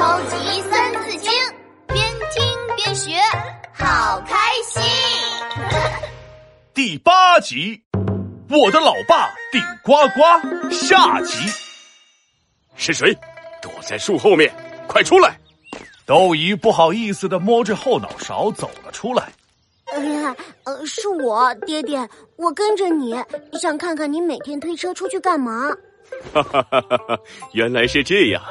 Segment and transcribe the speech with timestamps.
[0.00, 1.30] 超级三字经，
[1.86, 2.02] 边
[2.32, 2.42] 听
[2.74, 3.12] 边学，
[3.70, 4.34] 好开
[4.64, 4.82] 心。
[6.72, 7.78] 第八集，
[8.48, 11.46] 我的老爸顶呱呱下集。
[12.76, 13.14] 是谁？
[13.60, 14.50] 躲在树后面，
[14.88, 15.38] 快出来！
[16.06, 19.30] 豆姨不好意思的摸着后脑勺走了出来。
[19.92, 23.14] 哎呀，呃，是我，爹爹，我跟着你，
[23.60, 25.68] 想看看你每天推车出去干嘛。
[26.32, 27.18] 哈哈哈哈哈！
[27.52, 28.42] 原来是这样，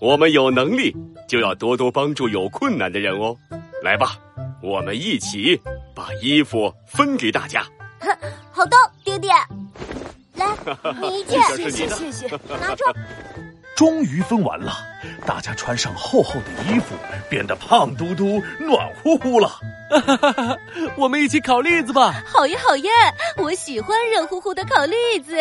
[0.00, 0.94] 我们有能力
[1.28, 3.36] 就要多多帮助有困难的人哦。
[3.82, 4.16] 来吧，
[4.62, 5.60] 我们一起
[5.94, 7.64] 把衣服分给大家。
[8.52, 9.30] 好的，爹爹，
[10.34, 10.46] 来，
[11.00, 12.28] 你一件，谢谢谢谢，
[12.60, 12.84] 拿着。
[13.76, 14.72] 终于分完了，
[15.26, 16.94] 大家穿上厚厚的衣服，
[17.28, 19.48] 变得胖嘟嘟、暖乎乎了。
[19.90, 20.58] 哈哈哈！
[20.96, 22.24] 我们一起烤栗子吧！
[22.26, 22.90] 好耶，好耶！
[23.36, 25.36] 我喜欢热乎乎的烤栗子。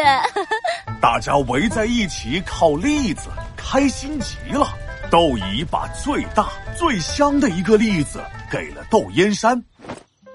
[1.02, 3.30] 大家围在一起烤栗子，
[3.66, 4.68] 开心极了。
[5.10, 9.62] 豆姨把最大、最香的一个栗子给了窦燕山。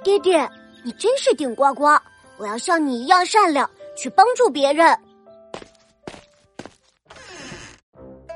[0.02, 0.48] 爹爹，
[0.84, 1.86] 你真是顶呱呱！
[2.38, 4.98] 我要像你一样善良，去帮助别人。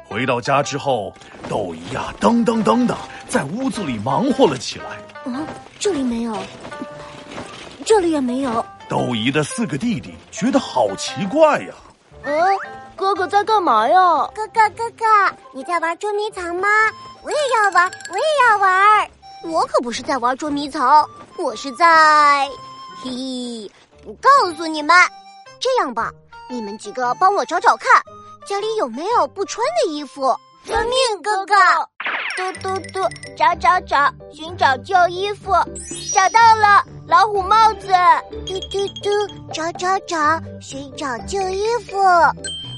[0.04, 1.12] 回到家之后，
[1.48, 2.96] 豆姨呀，噔噔噔的
[3.28, 5.32] 在屋子里忙活了起来。
[5.32, 5.44] 啊，
[5.78, 6.36] 这里没有，
[7.84, 8.64] 这里也没有。
[8.88, 11.74] 豆姨的四个弟弟觉得好奇怪呀。
[12.24, 12.58] 嗯，
[12.96, 14.28] 哥哥在干嘛呀？
[14.34, 15.04] 哥哥，哥哥，
[15.52, 16.68] 你在玩捉迷藏吗？
[17.22, 19.10] 我也要玩，我也要玩。
[19.44, 22.48] 我可不是在玩捉迷藏，我是在……
[23.02, 23.70] 嘿，
[24.02, 24.96] 不告诉你们。
[25.60, 26.10] 这样吧，
[26.48, 28.02] 你们几个帮我找找看。
[28.46, 30.34] 家里有没有不穿的衣服？
[30.64, 31.54] 遵命，哥哥。
[32.36, 33.00] 嘟嘟嘟，
[33.36, 35.52] 找找找，寻找旧衣服，
[36.12, 37.88] 找到了，老虎帽子。
[38.44, 39.10] 嘟嘟嘟，
[39.52, 40.16] 找找找，
[40.60, 41.96] 寻找旧衣服，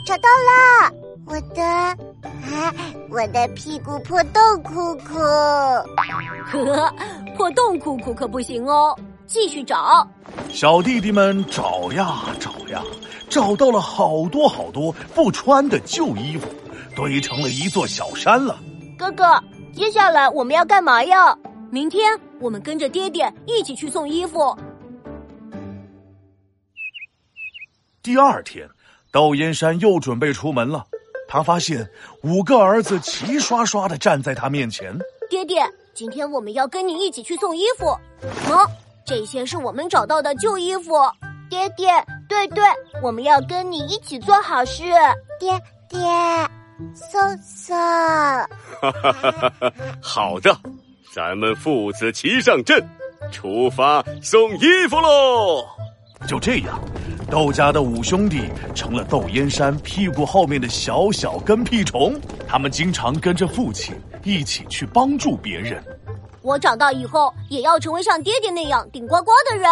[0.06, 0.92] 找到了，
[1.24, 2.74] 我的，啊，
[3.10, 5.14] 我的屁股破洞裤裤。
[5.18, 6.94] 呵，
[7.34, 8.94] 破洞裤裤可不行哦，
[9.26, 10.06] 继续找。
[10.50, 12.82] 小弟弟们找呀找呀。
[13.28, 16.46] 找到了好多好多不穿的旧衣服，
[16.94, 18.56] 堆成了一座小山了。
[18.98, 19.24] 哥哥，
[19.72, 21.36] 接下来我们要干嘛呀？
[21.70, 24.56] 明天我们跟着爹爹一起去送衣服。
[28.02, 28.68] 第二天，
[29.12, 30.84] 窦燕山又准备出门了。
[31.28, 31.88] 他发现
[32.22, 34.96] 五个儿子齐刷刷的站在他面前。
[35.28, 35.62] 爹爹，
[35.92, 37.86] 今天我们要跟你一起去送衣服。
[38.48, 38.66] 喏，
[39.04, 40.94] 这些是我们找到的旧衣服。
[41.50, 41.90] 爹爹，
[42.28, 42.64] 对对，
[43.02, 44.84] 我们要跟你一起做好事。
[45.38, 46.00] 爹爹，
[46.94, 47.76] 送送。
[50.02, 50.56] 好的，
[51.14, 52.82] 咱们父子齐上阵，
[53.32, 55.64] 出发送衣服喽！
[56.26, 56.80] 就这样，
[57.30, 62.18] 窦家的五兄弟成了窦燕山屁股后面的小小跟屁虫。
[62.48, 63.94] 他们经常跟着父亲
[64.24, 65.82] 一起去帮助别人。
[66.42, 69.68] 我长大以后也要成为像爹爹那样顶呱呱的人。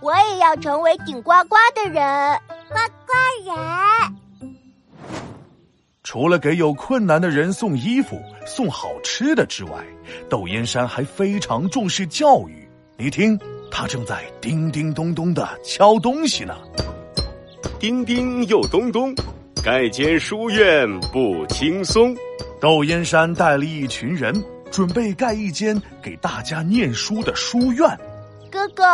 [0.00, 2.38] 我也要成为顶呱呱的人，
[2.68, 2.74] 呱
[3.06, 3.33] 呱人。
[6.14, 9.84] 除了给有困难的人送衣服、送好吃的之外，
[10.30, 12.68] 窦燕山还非常重视教育。
[12.96, 13.36] 你听，
[13.68, 16.56] 他正在叮叮咚咚的敲东西呢。
[17.80, 19.12] 叮叮又咚咚，
[19.64, 22.16] 盖间书院不轻松。
[22.60, 24.32] 窦燕山带了一群人，
[24.70, 27.88] 准备盖一间给大家念书的书院。
[28.52, 28.84] 哥哥。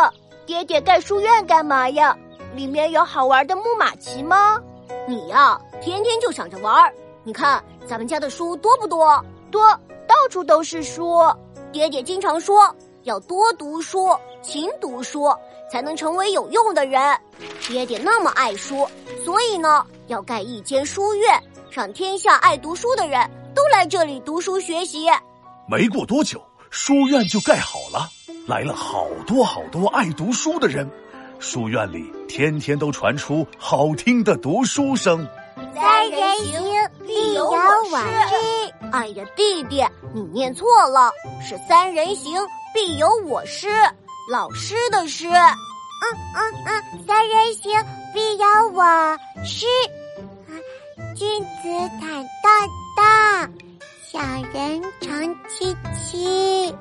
[0.47, 2.17] 爹爹盖书院干嘛呀？
[2.55, 4.59] 里面有好玩的木马骑吗？
[5.07, 6.91] 你呀，天天就想着玩。
[7.23, 9.23] 你看咱们家的书多不多？
[9.51, 9.69] 多，
[10.07, 11.19] 到处都是书。
[11.71, 14.09] 爹爹经常说要多读书，
[14.41, 15.31] 勤读书，
[15.71, 16.99] 才能成为有用的人。
[17.67, 18.87] 爹爹那么爱书，
[19.23, 25.07] 所以呢，要盖一间书院，让天下爱读书的人都来这里读书学习。
[25.67, 28.09] 没过多久，书院就盖好了。
[28.47, 30.89] 来了好多好多爱读书的人，
[31.37, 35.27] 书院里天天都传出好听的读书声。
[35.73, 37.57] 三人行，必有我
[37.99, 38.73] 师。
[38.91, 42.39] 哎呀，弟弟，你念错了，是三人行，
[42.73, 43.69] 必有我师，
[44.29, 45.27] 老师的师。
[45.29, 47.71] 嗯嗯嗯，三人行，
[48.13, 48.83] 必有我
[49.45, 49.65] 师。
[51.15, 51.69] 君子
[51.99, 53.51] 坦荡荡，
[54.11, 54.19] 小
[54.53, 56.75] 人长戚戚。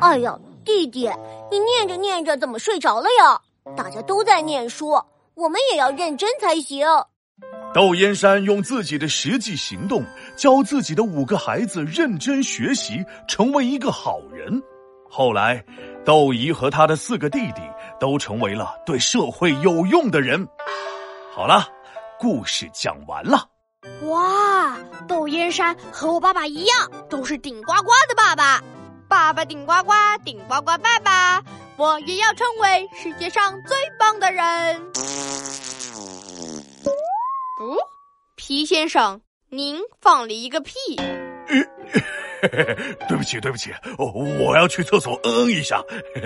[0.00, 1.10] 哎呀，弟弟，
[1.50, 3.40] 你念着念着怎么睡着了呀？
[3.76, 5.00] 大家都在念书，
[5.34, 6.86] 我们也要认真才行。
[7.72, 10.04] 窦燕山用自己的实际行动
[10.36, 14.62] 教自己的五个孩子认真学习，成为一个好人。
[15.10, 15.64] 后来，
[16.04, 17.62] 窦姨和他的四个弟弟
[17.98, 20.46] 都成为了对社会有用的人。
[21.32, 21.66] 好了，
[22.18, 23.48] 故事讲完了。
[24.02, 24.76] 哇，
[25.08, 28.62] 窦燕山和我爸爸一样，都是顶呱呱的爸爸。
[29.08, 29.92] 爸爸顶呱呱，
[30.24, 31.42] 顶呱呱爸爸，
[31.76, 34.80] 我也要成为世界上最棒的人。
[38.46, 40.74] 皮先生，您放了一个屁。
[43.08, 45.82] 对不起，对不起，我要去厕所嗯一下。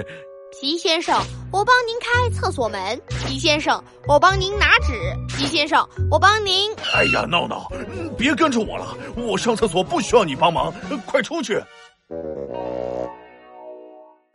[0.60, 1.16] 皮先生，
[1.52, 3.00] 我帮您开厕所门。
[3.24, 4.92] 皮先生，我帮您拿纸。
[5.28, 6.74] 皮先生，我帮您。
[6.92, 7.70] 哎呀，闹闹，
[8.18, 10.74] 别跟着我了，我上厕所不需要你帮忙，
[11.06, 11.62] 快出去。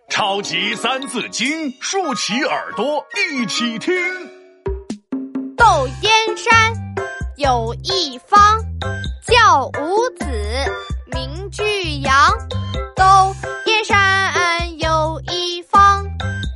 [0.07, 3.94] 超级三字经，竖起耳朵一起听。
[5.57, 6.74] 窦燕山
[7.38, 8.39] 有一方，
[9.24, 10.25] 教五子，
[11.12, 12.13] 名俱扬。
[12.95, 13.03] 窦
[13.65, 16.06] 燕山有一方，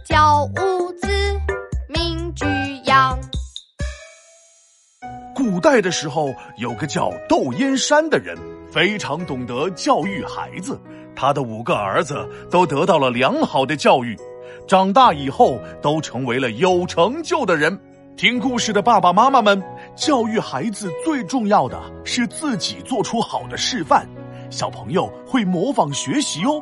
[0.06, 1.07] 教五子，
[1.88, 2.45] 名俱
[2.85, 3.18] 扬。
[5.35, 8.38] 古代的时候，有个叫窦燕山的人，
[8.71, 10.80] 非常懂得教育孩子。
[11.15, 14.15] 他的五个儿子都得到了良好的教育，
[14.68, 17.80] 长大以后都成为了有成就的人。
[18.15, 19.62] 听故事的爸爸妈妈们，
[19.97, 24.05] 教育孩子最重要的是自己做出好的示范，
[24.51, 26.61] 小朋友会模仿学习哦。